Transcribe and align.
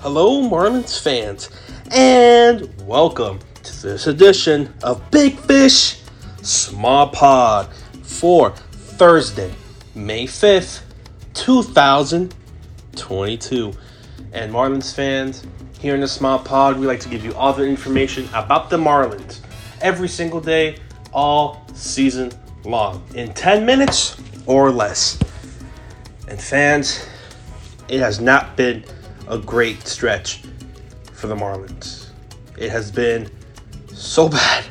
Hello, 0.00 0.48
Marlins 0.48 1.02
fans, 1.02 1.50
and 1.90 2.72
welcome 2.86 3.40
to 3.64 3.82
this 3.82 4.06
edition 4.06 4.72
of 4.84 5.10
Big 5.10 5.36
Fish 5.36 6.00
Small 6.40 7.08
Pod 7.08 7.68
for 8.04 8.52
Thursday, 8.52 9.52
May 9.96 10.28
5th, 10.28 10.82
2022. 11.34 13.72
And 14.32 14.52
Marlins 14.52 14.94
fans, 14.94 15.44
here 15.80 15.96
in 15.96 16.00
the 16.00 16.06
Small 16.06 16.38
Pod, 16.38 16.78
we 16.78 16.86
like 16.86 17.00
to 17.00 17.08
give 17.08 17.24
you 17.24 17.34
all 17.34 17.52
the 17.52 17.66
information 17.66 18.28
about 18.34 18.70
the 18.70 18.76
Marlins 18.76 19.40
every 19.80 20.08
single 20.08 20.40
day, 20.40 20.76
all 21.12 21.66
season 21.74 22.30
long, 22.64 23.02
in 23.16 23.34
10 23.34 23.66
minutes 23.66 24.16
or 24.46 24.70
less. 24.70 25.18
And 26.28 26.40
fans, 26.40 27.04
it 27.88 27.98
has 27.98 28.20
not 28.20 28.56
been 28.56 28.84
a 29.28 29.38
great 29.38 29.86
stretch 29.86 30.42
for 31.12 31.26
the 31.26 31.36
Marlins. 31.36 32.08
It 32.56 32.70
has 32.70 32.90
been 32.90 33.30
so 33.92 34.28
bad, 34.30 34.64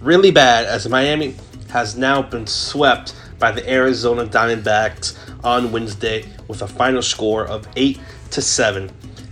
really 0.00 0.30
bad, 0.30 0.66
as 0.66 0.88
Miami 0.88 1.34
has 1.70 1.96
now 1.96 2.22
been 2.22 2.46
swept 2.46 3.14
by 3.38 3.50
the 3.50 3.68
Arizona 3.68 4.26
Diamondbacks 4.26 5.18
on 5.42 5.72
Wednesday 5.72 6.28
with 6.46 6.62
a 6.62 6.68
final 6.68 7.02
score 7.02 7.46
of 7.46 7.66
8 7.74 7.98
to 8.30 8.42
7. 8.42 8.90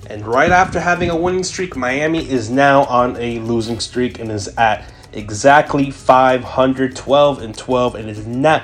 And 0.09 0.27
right 0.27 0.51
after 0.51 0.81
having 0.81 1.11
a 1.11 1.17
winning 1.17 1.45
streak, 1.45 1.77
Miami 1.77 2.29
is 2.29 2.51
now 2.51 2.85
on 2.85 3.17
a 3.19 3.39
losing 3.41 3.79
streak 3.79 4.19
and 4.19 4.33
is 4.33 4.49
at 4.57 4.91
exactly 5.13 5.91
512 5.91 7.43
and 7.43 7.57
12 7.57 7.95
and 7.95 8.09
is 8.09 8.27
not 8.27 8.63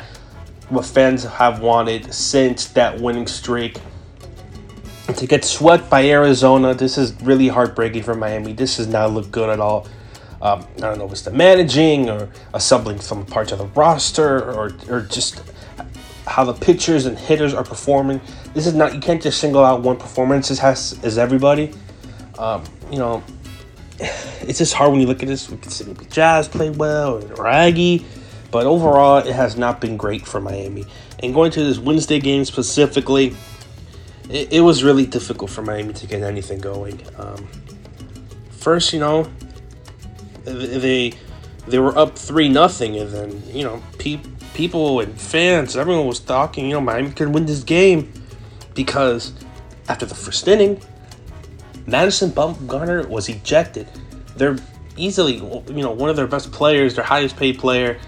what 0.69 0.85
fans 0.85 1.23
have 1.23 1.61
wanted 1.61 2.13
since 2.13 2.67
that 2.69 3.01
winning 3.01 3.27
streak 3.29 3.79
to 5.15 5.27
get 5.27 5.45
swept 5.45 5.89
by 5.89 6.09
Arizona, 6.09 6.75
this 6.75 6.99
is 6.99 7.13
really 7.23 7.49
heartbreaking 7.49 8.03
for 8.03 8.15
Miami. 8.15 8.53
This 8.53 8.77
does 8.77 8.89
not 8.89 9.13
look 9.13 9.31
good 9.31 9.49
at 9.49 9.61
all. 9.61 9.87
Um, 10.43 10.67
I 10.77 10.81
don't 10.81 10.99
know 10.99 11.07
if 11.07 11.13
it's 11.13 11.23
the 11.23 11.31
managing 11.31 12.11
or 12.11 12.29
assembling 12.53 13.01
some 13.01 13.25
parts 13.25 13.53
of 13.53 13.59
the 13.59 13.67
roster 13.67 14.51
or, 14.51 14.73
or 14.89 15.01
just 15.03 15.41
how 16.27 16.45
the 16.45 16.53
pitchers 16.53 17.07
and 17.07 17.19
hitters 17.19 17.55
are 17.55 17.65
performing. 17.65 18.21
This 18.53 18.67
is 18.67 18.75
not, 18.75 18.95
you 18.95 19.01
can't 19.01 19.23
just 19.23 19.41
single 19.41 19.65
out 19.65 19.83
one 19.83 19.97
performance 19.97 20.51
as, 20.51 20.59
has, 20.59 20.99
as 21.03 21.19
everybody. 21.19 21.73
Um, 22.39 22.65
you 22.91 22.99
know, 22.99 23.23
it's 24.01 24.59
just 24.59 24.75
hard 24.75 24.91
when 24.91 25.01
you 25.01 25.07
look 25.07 25.23
at 25.23 25.29
this. 25.29 25.49
We 25.49 25.57
can 25.57 25.71
see 25.71 25.85
maybe 25.85 26.05
Jazz 26.07 26.49
played 26.49 26.77
well 26.77 27.25
or 27.39 27.47
Aggie, 27.47 28.05
but 28.51 28.67
overall, 28.67 29.19
it 29.19 29.35
has 29.35 29.57
not 29.57 29.81
been 29.81 29.97
great 29.97 30.27
for 30.27 30.41
Miami. 30.41 30.85
And 31.23 31.33
going 31.33 31.51
to 31.53 31.65
this 31.65 31.79
Wednesday 31.79 32.21
game 32.21 32.45
specifically, 32.45 33.35
it, 34.31 34.55
it 34.55 34.61
was 34.61 34.83
really 34.83 35.07
difficult 35.07 35.51
for 35.51 35.63
Miami 35.63 35.93
to 35.95 36.07
get 36.07 36.23
anything 36.23 36.61
going. 36.61 37.01
Um, 37.19 37.47
first, 38.51 38.93
you 38.93 39.01
know, 39.01 39.31
they 40.45 41.13
they 41.67 41.79
were 41.79 41.97
up 41.97 42.17
three 42.19 42.49
nothing, 42.49 42.97
and 42.97 43.11
then 43.11 43.43
you 43.53 43.65
know 43.65 43.83
pe- 43.99 44.21
people 44.55 45.01
and 45.01 45.19
fans, 45.21 45.77
everyone 45.77 46.07
was 46.07 46.21
talking. 46.21 46.67
You 46.67 46.75
know, 46.75 46.81
Miami 46.81 47.11
could 47.11 47.29
win 47.29 47.47
this 47.47 47.63
game 47.63 48.13
because 48.75 49.33
after 49.89 50.07
the 50.07 50.15
first 50.15 50.47
inning, 50.49 50.81
Madison 51.87 52.31
Bumgarner 52.31 53.09
was 53.09 53.29
ejected. 53.29 53.87
They're 54.37 54.57
easily, 54.97 55.37
you 55.37 55.83
know, 55.83 55.93
one 55.93 56.11
of 56.11 56.17
their 56.17 56.27
best 56.27 56.53
players, 56.53 56.95
their 56.95 57.05
highest 57.05 57.37
paid 57.37 57.59
player, 57.59 57.99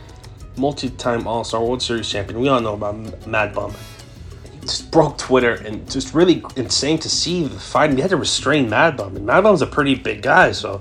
multi-time 0.56 1.26
All-Star 1.26 1.62
World 1.62 1.82
Series 1.82 2.08
champion. 2.08 2.40
We 2.40 2.48
all 2.48 2.60
know 2.60 2.74
about 2.74 3.26
Mad 3.26 3.54
Bum 3.54 3.74
just 4.68 4.90
broke 4.90 5.18
Twitter 5.18 5.54
and 5.54 5.90
just 5.90 6.14
really 6.14 6.44
insane 6.56 6.98
to 6.98 7.08
see 7.08 7.44
the 7.44 7.58
fight. 7.58 7.90
And 7.90 7.98
He 7.98 8.02
had 8.02 8.10
to 8.10 8.16
restrain 8.16 8.68
Mad 8.68 8.96
Bum, 8.96 9.16
and 9.16 9.26
Mad 9.26 9.44
a 9.44 9.66
pretty 9.66 9.94
big 9.94 10.22
guy, 10.22 10.52
so 10.52 10.80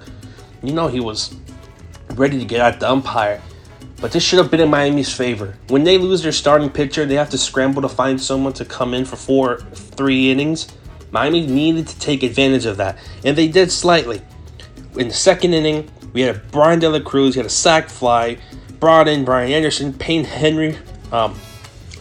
you 0.62 0.74
know 0.74 0.88
he 0.88 1.00
was 1.00 1.36
ready 2.16 2.38
to 2.40 2.46
get 2.46 2.60
at 2.60 2.80
the 2.80 2.90
umpire. 2.90 3.42
But 4.00 4.12
this 4.12 4.24
should 4.24 4.38
have 4.38 4.52
been 4.52 4.60
in 4.60 4.70
Miami's 4.70 5.12
favor. 5.12 5.58
When 5.70 5.84
they 5.84 5.98
lose 5.98 6.22
their 6.22 6.32
starting 6.32 6.70
pitcher, 6.70 7.06
they 7.06 7.16
have 7.16 7.32
to 7.32 7.38
scramble 7.38 7.82
to 7.82 7.90
find 7.90 8.22
someone 8.22 8.54
to 8.54 8.66
come 8.66 8.94
in 8.94 9.06
for 9.06 9.16
four, 9.16 9.62
three 9.74 10.30
innings. 10.30 10.68
Miami 11.10 11.48
needed 11.48 11.88
to 11.88 12.00
take 12.00 12.22
advantage 12.22 12.66
of 12.66 12.78
that, 12.78 12.98
and 13.24 13.36
they 13.36 13.48
did 13.48 13.72
slightly. 13.72 14.22
In 14.98 15.08
the 15.08 15.14
second 15.14 15.54
inning, 15.54 15.90
we 16.14 16.22
had 16.22 16.52
Bryan 16.52 16.80
De 16.80 16.90
La 16.90 17.00
Cruz, 17.00 17.34
he 17.34 17.40
had 17.40 17.46
a 17.46 17.50
sac 17.50 17.90
fly, 17.90 18.38
brought 18.80 19.08
in 19.08 19.26
Brian 19.26 19.52
Anderson, 19.52 19.94
Payne 19.94 20.26
Henry, 20.26 20.78
um, 21.12 21.40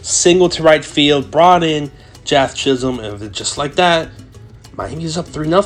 single 0.07 0.47
to 0.49 0.63
right 0.63 0.83
field, 0.83 1.29
brought 1.29 1.63
in 1.63 1.91
Jazz 2.23 2.53
Chisholm, 2.53 2.99
and 2.99 3.33
just 3.33 3.57
like 3.57 3.75
that, 3.75 4.09
Miami's 4.73 5.17
up 5.17 5.27
3 5.27 5.49
0. 5.49 5.61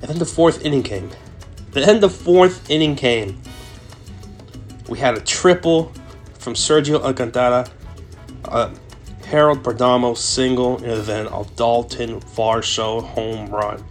And 0.00 0.10
then 0.10 0.18
the 0.18 0.26
fourth 0.26 0.64
inning 0.64 0.82
came. 0.82 1.10
Then 1.70 2.00
the 2.00 2.10
fourth 2.10 2.70
inning 2.70 2.96
came. 2.96 3.40
We 4.88 4.98
had 4.98 5.16
a 5.16 5.20
triple 5.20 5.92
from 6.38 6.54
Sergio 6.54 7.00
Alcantara, 7.02 7.68
a 8.44 8.70
Geraldo 9.22 9.62
Perdomo 9.62 10.16
single, 10.16 10.82
and 10.82 11.02
then 11.04 11.26
a 11.26 11.44
Dalton 11.56 12.20
Varsho 12.20 13.02
home 13.02 13.50
run. 13.50 13.84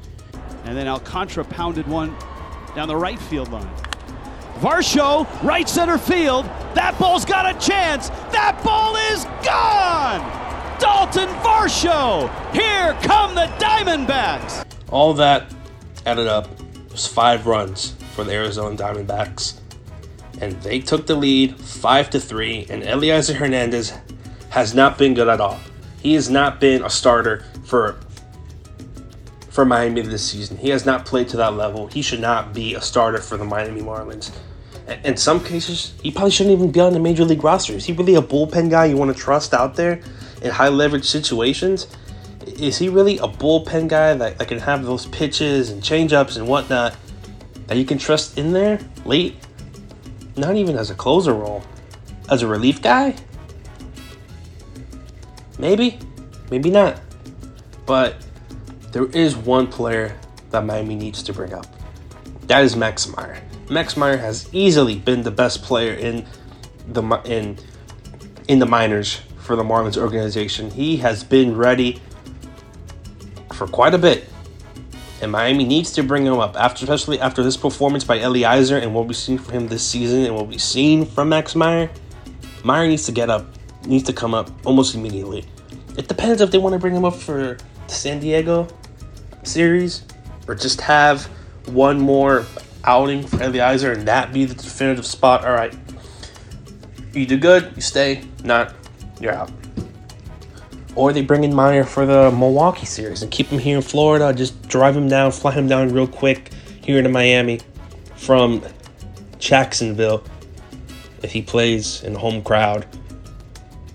And 0.65 0.77
then 0.77 0.87
Alcantara 0.87 1.45
pounded 1.45 1.87
one 1.87 2.15
down 2.75 2.87
the 2.87 2.95
right 2.95 3.19
field 3.19 3.51
line. 3.51 3.86
Varsho, 4.59 5.27
right 5.43 5.67
center 5.67 5.97
field. 5.97 6.45
That 6.73 6.97
ball's 6.99 7.25
got 7.25 7.45
a 7.45 7.57
chance. 7.59 8.09
That 8.31 8.59
ball 8.63 8.95
is 9.11 9.25
gone. 9.45 10.21
Dalton 10.79 11.29
Varsho. 11.43 12.29
Here 12.53 12.97
come 13.01 13.35
the 13.35 13.47
Diamondbacks. 13.59 14.65
All 14.89 15.13
that 15.15 15.53
added 16.05 16.27
up 16.27 16.47
was 16.91 17.07
five 17.07 17.47
runs 17.47 17.93
for 18.13 18.23
the 18.23 18.33
Arizona 18.33 18.75
Diamondbacks, 18.75 19.59
and 20.39 20.53
they 20.61 20.79
took 20.79 21.07
the 21.07 21.15
lead 21.15 21.55
five 21.57 22.09
to 22.11 22.19
three. 22.19 22.65
And 22.69 22.83
Elieser 22.83 23.35
Hernandez 23.35 23.93
has 24.49 24.73
not 24.73 24.97
been 24.97 25.13
good 25.13 25.27
at 25.27 25.41
all. 25.41 25.59
He 26.01 26.13
has 26.13 26.29
not 26.29 26.59
been 26.59 26.83
a 26.83 26.89
starter 26.89 27.43
for 27.65 27.99
for 29.57 29.65
Miami 29.65 30.01
this 30.01 30.23
season. 30.23 30.55
He 30.55 30.69
has 30.69 30.85
not 30.85 31.03
played 31.03 31.29
to 31.29 31.37
that 31.37 31.55
level. 31.55 31.87
He 31.87 32.03
should 32.03 32.19
not 32.19 32.53
be 32.53 32.75
a 32.75 32.81
starter 32.81 33.17
for 33.17 33.37
the 33.37 33.43
Miami 33.43 33.81
Marlins. 33.81 34.29
In 35.03 35.17
some 35.17 35.43
cases, 35.43 35.95
he 36.03 36.11
probably 36.11 36.29
shouldn't 36.29 36.53
even 36.53 36.71
be 36.71 36.79
on 36.79 36.93
the 36.93 36.99
major 36.99 37.25
league 37.25 37.43
roster. 37.43 37.73
Is 37.73 37.83
he 37.83 37.91
really 37.91 38.13
a 38.13 38.21
bullpen 38.21 38.69
guy 38.69 38.85
you 38.85 38.97
want 38.97 39.17
to 39.17 39.19
trust 39.19 39.55
out 39.55 39.73
there 39.73 39.99
in 40.43 40.51
high 40.51 40.67
leverage 40.67 41.05
situations? 41.05 41.87
Is 42.45 42.77
he 42.77 42.87
really 42.87 43.17
a 43.17 43.27
bullpen 43.27 43.87
guy 43.87 44.13
that, 44.13 44.37
that 44.37 44.47
can 44.47 44.59
have 44.59 44.85
those 44.85 45.07
pitches 45.07 45.71
and 45.71 45.81
changeups 45.81 46.37
and 46.37 46.47
whatnot 46.47 46.95
that 47.65 47.77
you 47.77 47.85
can 47.85 47.97
trust 47.97 48.37
in 48.37 48.53
there 48.53 48.79
late? 49.05 49.37
Not 50.35 50.55
even 50.55 50.77
as 50.77 50.91
a 50.91 50.95
closer 50.95 51.33
role, 51.33 51.63
as 52.29 52.43
a 52.43 52.47
relief 52.47 52.79
guy? 52.79 53.15
Maybe, 55.57 55.97
maybe 56.51 56.69
not. 56.69 57.01
But 57.87 58.17
there 58.91 59.05
is 59.05 59.35
one 59.35 59.67
player 59.67 60.17
that 60.51 60.65
Miami 60.65 60.95
needs 60.95 61.21
to 61.23 61.33
bring 61.33 61.53
up. 61.53 61.65
That 62.43 62.63
is 62.63 62.75
Max 62.75 63.07
Meyer. 63.07 63.41
Max 63.69 63.97
Meyer 63.97 64.17
has 64.17 64.49
easily 64.53 64.95
been 64.95 65.23
the 65.23 65.31
best 65.31 65.63
player 65.63 65.93
in 65.93 66.25
the 66.87 67.03
in 67.25 67.57
in 68.47 68.59
the 68.59 68.65
minors 68.65 69.21
for 69.39 69.55
the 69.55 69.63
Marlins 69.63 69.97
organization. 69.97 70.71
He 70.71 70.97
has 70.97 71.23
been 71.23 71.57
ready 71.57 72.01
for 73.53 73.67
quite 73.67 73.93
a 73.93 73.97
bit. 73.97 74.25
And 75.21 75.31
Miami 75.31 75.65
needs 75.65 75.91
to 75.93 76.03
bring 76.03 76.25
him 76.25 76.37
up, 76.39 76.55
after 76.55 76.85
especially 76.85 77.19
after 77.19 77.41
this 77.43 77.57
performance 77.57 78.03
by 78.03 78.19
Elieser 78.19 78.79
and 78.81 78.93
what 78.93 79.07
we've 79.07 79.17
seen 79.17 79.39
from 79.39 79.53
him 79.53 79.67
this 79.67 79.83
season 79.83 80.25
and 80.25 80.35
what 80.35 80.47
we've 80.47 80.61
seen 80.61 81.05
from 81.05 81.29
Max 81.29 81.55
Meyer. 81.55 81.89
Meyer 82.63 82.87
needs 82.87 83.05
to 83.07 83.11
get 83.11 83.29
up, 83.29 83.47
needs 83.85 84.03
to 84.03 84.13
come 84.13 84.35
up 84.35 84.51
almost 84.63 84.93
immediately. 84.93 85.43
It 85.97 86.07
depends 86.07 86.41
if 86.41 86.51
they 86.51 86.59
want 86.59 86.73
to 86.73 86.79
bring 86.79 86.95
him 86.95 87.03
up 87.03 87.15
for 87.15 87.57
the 87.87 87.93
San 87.93 88.19
Diego 88.19 88.67
series 89.43 90.03
or 90.47 90.53
just 90.53 90.79
have 90.81 91.25
one 91.65 91.99
more 91.99 92.45
outing 92.83 93.25
for 93.25 93.37
Elieser 93.37 93.93
and 93.93 94.07
that 94.07 94.31
be 94.31 94.45
the 94.45 94.53
definitive 94.53 95.05
spot. 95.05 95.43
All 95.43 95.53
right, 95.53 95.75
you 97.13 97.25
do 97.25 97.37
good, 97.37 97.71
you 97.75 97.81
stay. 97.81 98.23
Not, 98.43 98.75
you're 99.19 99.33
out. 99.33 99.51
Or 100.95 101.13
they 101.13 101.21
bring 101.21 101.43
in 101.43 101.53
Meyer 101.53 101.83
for 101.83 102.05
the 102.05 102.31
Milwaukee 102.31 102.85
series 102.85 103.23
and 103.23 103.31
keep 103.31 103.47
him 103.47 103.59
here 103.59 103.77
in 103.77 103.83
Florida. 103.83 104.33
Just 104.33 104.67
drive 104.67 104.95
him 104.95 105.07
down, 105.07 105.31
fly 105.31 105.51
him 105.51 105.67
down 105.67 105.91
real 105.91 106.07
quick 106.07 106.51
here 106.81 107.01
to 107.01 107.09
Miami 107.09 107.59
from 108.15 108.63
Jacksonville 109.39 110.23
if 111.23 111.31
he 111.31 111.41
plays 111.41 112.03
in 112.03 112.13
the 112.13 112.19
home 112.19 112.43
crowd 112.43 112.85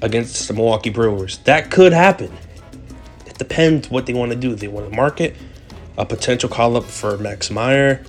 against 0.02 0.48
the 0.48 0.54
Milwaukee 0.54 0.90
Brewers. 0.90 1.38
That 1.38 1.70
could 1.70 1.92
happen. 1.92 2.30
It 3.24 3.38
depends 3.38 3.88
what 3.88 4.06
they 4.06 4.12
want 4.12 4.32
to 4.32 4.36
do. 4.36 4.54
They 4.54 4.68
want 4.68 4.90
to 4.90 4.94
market 4.94 5.36
a 5.96 6.04
potential 6.04 6.48
call 6.48 6.76
up 6.76 6.84
for 6.84 7.16
Max 7.18 7.50
Meyer 7.50 8.04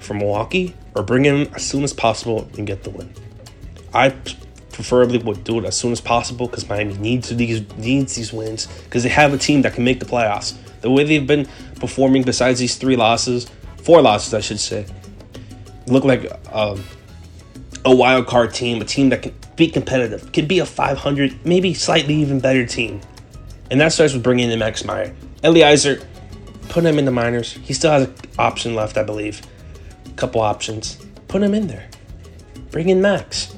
from 0.00 0.18
Milwaukee 0.18 0.74
or 0.94 1.02
bring 1.02 1.24
him 1.24 1.48
as 1.54 1.64
soon 1.64 1.84
as 1.84 1.92
possible 1.92 2.50
and 2.58 2.66
get 2.66 2.82
the 2.82 2.90
win. 2.90 3.12
I 3.94 4.10
preferably 4.72 5.18
would 5.18 5.44
do 5.44 5.58
it 5.58 5.64
as 5.64 5.76
soon 5.76 5.92
as 5.92 6.00
possible 6.00 6.46
because 6.46 6.68
Miami 6.68 6.94
needs 6.98 7.28
these 7.30 7.62
needs 7.76 8.14
these 8.14 8.32
wins 8.32 8.66
because 8.84 9.02
they 9.02 9.08
have 9.08 9.32
a 9.32 9.38
team 9.38 9.62
that 9.62 9.74
can 9.74 9.84
make 9.84 10.00
the 10.00 10.06
playoffs. 10.06 10.56
The 10.80 10.90
way 10.90 11.04
they've 11.04 11.26
been 11.26 11.46
performing, 11.76 12.22
besides 12.22 12.60
these 12.60 12.76
three 12.76 12.96
losses, 12.96 13.50
four 13.82 14.00
losses, 14.02 14.34
I 14.34 14.40
should 14.40 14.60
say, 14.60 14.86
look 15.86 16.04
like 16.04 16.30
um, 16.52 16.84
a 17.84 17.94
wild 17.94 18.26
card 18.26 18.54
team, 18.54 18.80
a 18.80 18.84
team 18.84 19.08
that 19.08 19.22
can 19.22 19.34
be 19.58 19.68
competitive, 19.68 20.32
can 20.32 20.46
be 20.46 20.60
a 20.60 20.64
500, 20.64 21.44
maybe 21.44 21.74
slightly 21.74 22.14
even 22.14 22.40
better 22.40 22.64
team. 22.64 23.00
And 23.70 23.80
that 23.80 23.92
starts 23.92 24.14
with 24.14 24.22
bringing 24.22 24.50
in 24.50 24.58
Max 24.58 24.84
Meyer. 24.84 25.14
Elieser, 25.42 26.02
put 26.68 26.84
him 26.84 26.98
in 26.98 27.04
the 27.04 27.10
minors. 27.10 27.52
He 27.52 27.74
still 27.74 27.90
has 27.90 28.04
an 28.04 28.14
option 28.38 28.74
left, 28.74 28.96
I 28.96 29.02
believe. 29.02 29.42
A 30.06 30.10
couple 30.12 30.40
options. 30.40 30.96
Put 31.26 31.42
him 31.42 31.52
in 31.52 31.66
there. 31.66 31.88
Bring 32.70 32.88
in 32.88 33.02
Max. 33.02 33.54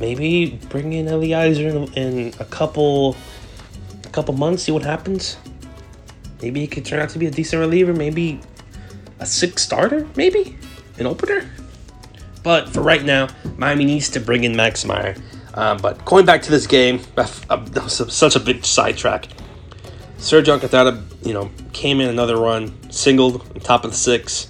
Maybe 0.00 0.58
bring 0.68 0.92
in 0.92 1.06
Elieser 1.06 1.94
in, 1.94 1.94
in 1.94 2.34
a 2.38 2.44
couple, 2.44 3.16
a 4.04 4.08
couple 4.08 4.34
months. 4.34 4.64
See 4.64 4.72
what 4.72 4.82
happens. 4.82 5.38
Maybe 6.42 6.60
he 6.60 6.66
could 6.66 6.84
turn 6.84 7.00
out 7.00 7.08
to 7.10 7.18
be 7.18 7.26
a 7.26 7.30
decent 7.30 7.60
reliever. 7.60 7.94
Maybe 7.94 8.40
a 9.20 9.26
six 9.26 9.62
starter. 9.62 10.06
Maybe 10.16 10.56
an 10.98 11.06
opener. 11.06 11.48
But 12.42 12.68
for 12.68 12.82
right 12.82 13.04
now, 13.04 13.28
Miami 13.56 13.84
needs 13.84 14.08
to 14.10 14.20
bring 14.20 14.44
in 14.44 14.54
Max 14.54 14.84
Meyer. 14.84 15.16
Um, 15.54 15.78
but 15.78 16.04
going 16.04 16.24
back 16.24 16.42
to 16.42 16.50
this 16.50 16.66
game, 16.66 17.00
that 17.16 17.82
was 17.82 18.14
such 18.14 18.36
a 18.36 18.40
big 18.40 18.64
sidetrack. 18.64 19.28
Sergio 20.18 20.50
Alcantara, 20.50 21.02
you 21.22 21.32
know, 21.32 21.50
came 21.72 22.00
in 22.00 22.08
another 22.08 22.36
run, 22.36 22.74
singled 22.90 23.40
on 23.54 23.60
top 23.60 23.84
of 23.84 23.90
the 23.90 23.96
six, 23.96 24.48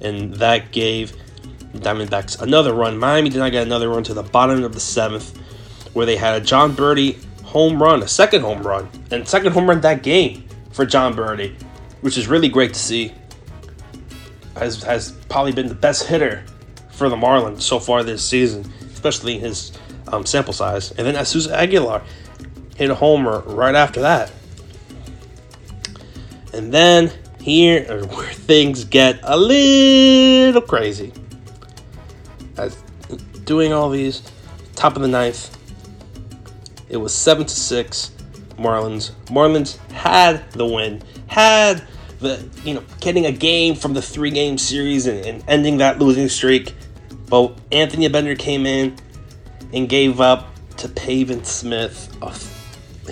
and 0.00 0.34
that 0.34 0.72
gave 0.72 1.12
Diamondbacks 1.74 2.40
another 2.40 2.74
run. 2.74 2.98
Miami 2.98 3.28
did 3.28 3.38
not 3.38 3.52
get 3.52 3.66
another 3.66 3.88
run 3.88 4.02
to 4.04 4.14
the 4.14 4.22
bottom 4.22 4.64
of 4.64 4.72
the 4.72 4.80
seventh, 4.80 5.36
where 5.92 6.06
they 6.06 6.16
had 6.16 6.40
a 6.40 6.44
Jon 6.44 6.74
Berti 6.74 7.22
home 7.44 7.82
run, 7.82 8.02
a 8.02 8.08
second 8.08 8.42
home 8.42 8.62
run, 8.62 8.88
and 9.10 9.26
second 9.26 9.52
home 9.52 9.68
run 9.68 9.80
that 9.82 10.02
game 10.02 10.44
for 10.72 10.86
Jon 10.86 11.14
Berti, 11.14 11.54
which 12.00 12.16
is 12.16 12.26
really 12.26 12.48
great 12.48 12.72
to 12.72 12.78
see. 12.78 13.12
Has 14.56 14.82
has 14.82 15.12
probably 15.28 15.52
been 15.52 15.68
the 15.68 15.74
best 15.74 16.06
hitter 16.06 16.44
for 17.00 17.08
the 17.08 17.16
Marlins 17.16 17.62
so 17.62 17.80
far 17.80 18.02
this 18.02 18.22
season, 18.22 18.70
especially 18.92 19.38
his 19.38 19.72
um, 20.08 20.26
sample 20.26 20.52
size. 20.52 20.90
And 20.90 21.06
then 21.06 21.14
Jesus 21.14 21.48
Aguilar 21.48 22.02
hit 22.76 22.90
a 22.90 22.94
homer 22.94 23.40
right 23.46 23.74
after 23.74 24.02
that. 24.02 24.30
And 26.52 26.74
then 26.74 27.10
here 27.40 27.86
are 27.90 28.04
where 28.04 28.30
things 28.30 28.84
get 28.84 29.18
a 29.22 29.34
little 29.34 30.60
crazy. 30.60 31.14
As 32.58 32.76
doing 33.44 33.72
all 33.72 33.88
these, 33.88 34.22
top 34.74 34.94
of 34.94 35.00
the 35.00 35.08
ninth, 35.08 35.56
it 36.90 36.98
was 36.98 37.14
seven 37.14 37.46
to 37.46 37.54
six. 37.54 38.10
Marlins. 38.58 39.12
Marlins 39.28 39.78
had 39.92 40.52
the 40.52 40.66
win, 40.66 41.02
had 41.28 41.82
the 42.18 42.46
you 42.62 42.74
know 42.74 42.82
getting 43.00 43.24
a 43.24 43.32
game 43.32 43.74
from 43.74 43.94
the 43.94 44.02
three 44.02 44.30
game 44.30 44.58
series 44.58 45.06
and, 45.06 45.24
and 45.24 45.42
ending 45.48 45.78
that 45.78 45.98
losing 45.98 46.28
streak. 46.28 46.74
But 47.30 47.56
Anthony 47.70 48.08
Bender 48.08 48.34
came 48.34 48.66
in 48.66 48.96
and 49.72 49.88
gave 49.88 50.20
up 50.20 50.48
to 50.78 50.88
Pavin 50.88 51.44
Smith 51.44 52.08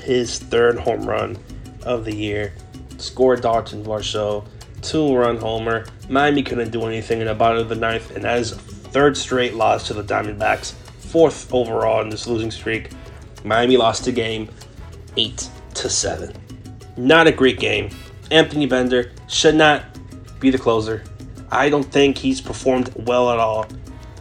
his 0.03 0.39
third 0.39 0.79
home 0.79 1.07
run 1.07 1.39
of 1.85 2.05
the 2.05 2.15
year. 2.15 2.53
Scored 2.99 3.43
Dalton 3.43 3.85
Varsho, 3.85 4.45
two 4.83 5.15
run 5.15 5.37
homer. 5.37 5.87
Miami 6.09 6.43
couldn't 6.43 6.71
do 6.71 6.85
anything 6.85 7.21
in 7.21 7.27
the 7.29 7.35
bottom 7.35 7.59
of 7.59 7.69
the 7.69 7.77
ninth, 7.77 8.11
and 8.17 8.25
that 8.25 8.39
is 8.39 8.53
third 8.53 9.17
straight 9.17 9.55
loss 9.55 9.87
to 9.87 9.95
the 9.95 10.03
Diamondbacks, 10.03 10.73
fourth 10.73 11.53
overall 11.55 12.03
in 12.03 12.09
this 12.09 12.27
losing 12.27 12.51
streak. 12.51 12.91
Miami 13.45 13.77
lost 13.77 14.05
the 14.05 14.13
game 14.13 14.49
eight 15.17 15.49
to 15.75 15.89
seven. 15.89 16.33
Not 16.97 17.29
a 17.29 17.33
great 17.33 17.61
game. 17.61 17.91
Anthony 18.33 18.67
Bender 18.67 19.13
should 19.29 19.55
not 19.55 19.85
be 20.41 20.51
the 20.51 20.59
closer. 20.59 21.05
I 21.51 21.71
don't 21.71 21.85
think 21.85 22.19
he's 22.19 22.41
performed 22.41 22.93
well 23.07 23.31
at 23.31 23.39
all 23.39 23.67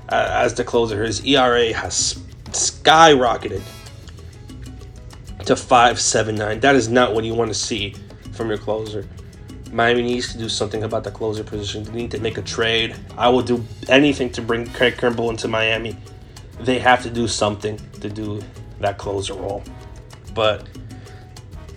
uh, 0.10 0.30
as 0.32 0.54
the 0.54 0.64
closer. 0.64 1.04
His 1.04 1.24
ERA 1.26 1.74
has 1.74 2.20
skyrocketed 2.52 3.62
to 5.46 5.54
5.79. 5.54 6.62
That 6.62 6.76
is 6.76 6.90
not 6.90 7.14
what 7.14 7.24
you 7.24 7.34
want 7.34 7.50
to 7.50 7.56
see 7.56 7.96
from 8.34 8.50
your 8.50 8.58
closer. 8.58 9.08
Miami 9.72 10.04
needs 10.04 10.32
to 10.32 10.38
do 10.38 10.50
something 10.50 10.84
about 10.84 11.04
the 11.04 11.12
closer 11.12 11.44
position. 11.44 11.84
They 11.84 11.92
need 11.92 12.12
to 12.12 12.20
make 12.20 12.38
a 12.38 12.42
trade. 12.42 12.96
I 13.18 13.30
will 13.30 13.42
do 13.42 13.64
anything 13.90 14.32
to 14.32 14.42
bring 14.42 14.68
Craig 14.68 14.96
Kimbrel 14.96 15.30
into 15.30 15.48
Miami. 15.48 15.98
They 16.62 16.80
have 16.80 17.04
to 17.04 17.10
do 17.10 17.28
something 17.28 17.80
to 18.02 18.10
do 18.10 18.42
that 18.80 18.98
closer 18.98 19.34
role. 19.34 19.64
But 20.34 20.68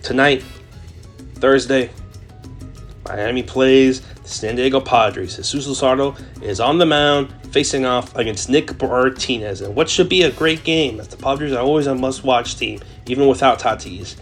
tonight, 0.01 0.43
Thursday, 1.35 1.91
Miami 3.05 3.43
plays 3.43 4.01
San 4.31 4.55
Diego 4.55 4.79
Padres. 4.79 5.35
Jesus 5.35 5.67
Luzardo 5.67 6.17
is 6.41 6.59
on 6.59 6.77
the 6.77 6.85
mound 6.85 7.33
facing 7.51 7.85
off 7.85 8.15
against 8.15 8.49
Nick 8.49 8.81
Martinez, 8.81 9.61
and 9.61 9.75
what 9.75 9.89
should 9.89 10.09
be 10.09 10.23
a 10.23 10.31
great 10.31 10.63
game 10.63 10.99
as 10.99 11.07
the 11.09 11.17
Padres 11.17 11.51
are 11.51 11.61
always 11.61 11.87
a 11.87 11.95
must-watch 11.95 12.55
team, 12.57 12.79
even 13.05 13.27
without 13.27 13.59
Tatis. 13.59 14.15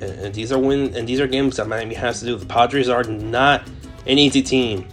And, 0.00 0.10
and 0.10 0.34
these 0.34 0.52
are 0.52 0.58
win 0.58 0.94
and 0.94 1.08
these 1.08 1.20
are 1.20 1.26
games 1.26 1.56
that 1.56 1.68
Miami 1.68 1.94
has 1.94 2.20
to 2.20 2.26
do. 2.26 2.36
The 2.36 2.46
Padres 2.46 2.88
are 2.88 3.04
not 3.04 3.68
an 4.06 4.18
easy 4.18 4.42
team. 4.42 4.86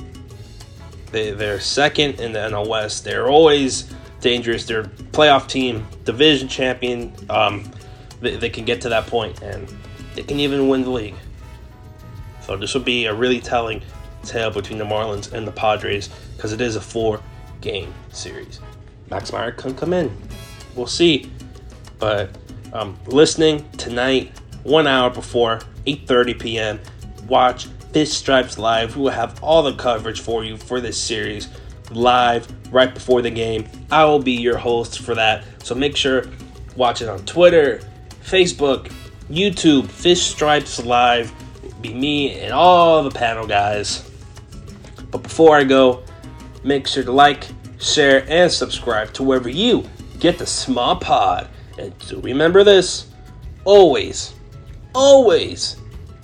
They, 1.12 1.32
they're 1.32 1.60
second 1.60 2.20
in 2.20 2.34
the 2.34 2.40
NL 2.40 2.68
West. 2.68 3.04
They're 3.04 3.30
always 3.30 3.90
dangerous. 4.20 4.66
They're 4.66 4.84
playoff 4.84 5.48
team, 5.48 5.88
division 6.04 6.48
champion. 6.48 7.14
Um, 7.30 7.72
they, 8.20 8.36
they 8.36 8.50
can 8.50 8.66
get 8.66 8.82
to 8.82 8.90
that 8.90 9.08
point, 9.08 9.42
and 9.42 9.72
they 10.16 10.24
can 10.24 10.40
even 10.40 10.68
win 10.68 10.82
the 10.82 10.90
league. 10.90 11.16
So 12.42 12.58
this 12.58 12.74
would 12.74 12.86
be 12.86 13.06
a 13.06 13.14
really 13.14 13.40
telling 13.40 13.82
tale 14.26 14.52
between 14.52 14.80
the 14.80 14.86
Marlins 14.86 15.32
and 15.32 15.48
the 15.48 15.52
Padres 15.52 16.10
because 16.36 16.52
it 16.52 16.62
is 16.62 16.76
a 16.76 16.82
four 16.82 17.22
game 17.62 17.94
series. 18.10 18.60
Max 19.10 19.32
Meyer 19.32 19.52
could 19.52 19.78
come 19.78 19.94
in. 19.94 20.16
We'll 20.76 20.88
see. 20.88 21.32
But 22.00 22.30
um, 22.74 22.98
listening 23.08 23.70
tonight, 23.78 24.32
one 24.64 24.88
hour 24.88 25.10
before 25.10 25.62
8:30 25.86 26.40
p.m. 26.40 26.80
Watch 27.28 27.68
Fish 27.94 28.12
Stripes 28.12 28.58
live. 28.58 28.96
We 28.98 29.04
will 29.04 29.12
have 29.12 29.42
all 29.42 29.64
the 29.64 29.74
coverage 29.74 30.20
for 30.20 30.44
you 30.44 30.58
for 30.58 30.82
this 30.82 31.02
series 31.02 31.48
live 31.92 32.48
right 32.74 32.94
before 32.94 33.22
the 33.22 33.30
game. 33.30 33.68
I 33.92 34.06
will 34.06 34.20
be 34.20 34.34
your 34.34 34.58
host 34.58 35.00
for 35.00 35.16
that. 35.16 35.44
So 35.64 35.76
make 35.76 35.96
sure 35.96 36.26
watch 36.76 37.02
it 37.02 37.10
on 37.10 37.20
Twitter, 37.26 37.82
Facebook, 38.24 38.92
YouTube, 39.30 39.88
Fish 39.88 40.24
Stripes 40.24 40.84
Live. 40.84 41.32
Be 41.82 41.94
me 41.94 42.40
and 42.40 42.54
all 42.54 43.04
the 43.04 43.12
panel 43.12 43.48
guys. 43.48 44.10
But 45.16 45.24
before 45.24 45.56
I 45.56 45.64
go, 45.64 46.04
make 46.66 46.88
sure 46.88 47.02
to 47.02 47.12
like, 47.14 47.48
share, 47.80 48.26
and 48.28 48.52
subscribe 48.52 49.14
to 49.14 49.24
wherever 49.24 49.48
you 49.48 49.90
get 50.20 50.38
the 50.38 50.46
small 50.46 50.98
pod. 50.98 51.48
And 51.78 51.98
to 52.02 52.20
remember 52.20 52.66
this 52.66 53.08
always, 53.64 54.34
always 54.94 55.78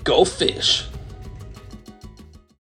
go 0.03 0.25
fish. 0.25 0.87